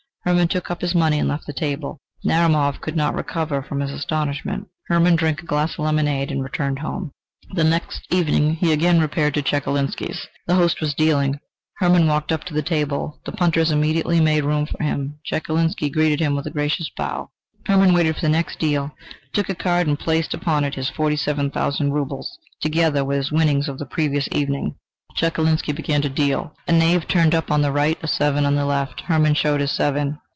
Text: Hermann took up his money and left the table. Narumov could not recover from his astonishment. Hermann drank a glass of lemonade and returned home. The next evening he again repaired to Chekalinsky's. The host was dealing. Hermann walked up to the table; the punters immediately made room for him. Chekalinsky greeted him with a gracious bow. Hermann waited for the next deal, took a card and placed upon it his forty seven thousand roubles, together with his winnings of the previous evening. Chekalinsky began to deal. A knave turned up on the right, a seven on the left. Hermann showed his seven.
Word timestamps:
Hermann 0.23 0.49
took 0.49 0.69
up 0.69 0.81
his 0.81 0.93
money 0.93 1.17
and 1.17 1.27
left 1.27 1.47
the 1.47 1.51
table. 1.51 1.97
Narumov 2.23 2.79
could 2.79 2.95
not 2.95 3.15
recover 3.15 3.63
from 3.63 3.79
his 3.79 3.91
astonishment. 3.91 4.67
Hermann 4.87 5.15
drank 5.15 5.41
a 5.41 5.47
glass 5.47 5.73
of 5.73 5.79
lemonade 5.79 6.31
and 6.31 6.43
returned 6.43 6.77
home. 6.77 7.11
The 7.55 7.63
next 7.63 8.05
evening 8.13 8.53
he 8.53 8.71
again 8.71 8.99
repaired 9.01 9.33
to 9.33 9.41
Chekalinsky's. 9.41 10.27
The 10.45 10.53
host 10.53 10.79
was 10.79 10.93
dealing. 10.93 11.39
Hermann 11.79 12.05
walked 12.05 12.31
up 12.31 12.43
to 12.45 12.53
the 12.53 12.61
table; 12.61 13.19
the 13.25 13.31
punters 13.31 13.71
immediately 13.71 14.21
made 14.21 14.43
room 14.45 14.67
for 14.67 14.83
him. 14.83 15.17
Chekalinsky 15.25 15.89
greeted 15.91 16.19
him 16.19 16.35
with 16.35 16.45
a 16.45 16.51
gracious 16.51 16.91
bow. 16.95 17.31
Hermann 17.65 17.91
waited 17.91 18.13
for 18.13 18.21
the 18.21 18.29
next 18.29 18.59
deal, 18.59 18.91
took 19.33 19.49
a 19.49 19.55
card 19.55 19.87
and 19.87 19.97
placed 19.97 20.35
upon 20.35 20.63
it 20.63 20.75
his 20.75 20.87
forty 20.87 21.15
seven 21.15 21.49
thousand 21.49 21.93
roubles, 21.93 22.37
together 22.59 23.03
with 23.03 23.17
his 23.17 23.31
winnings 23.31 23.67
of 23.67 23.79
the 23.79 23.87
previous 23.87 24.29
evening. 24.31 24.75
Chekalinsky 25.13 25.73
began 25.73 26.01
to 26.03 26.07
deal. 26.07 26.55
A 26.69 26.71
knave 26.71 27.05
turned 27.05 27.35
up 27.35 27.51
on 27.51 27.61
the 27.61 27.71
right, 27.73 27.97
a 28.01 28.07
seven 28.07 28.45
on 28.45 28.55
the 28.55 28.63
left. 28.63 29.01
Hermann 29.01 29.33
showed 29.33 29.59
his 29.59 29.71
seven. 29.73 30.17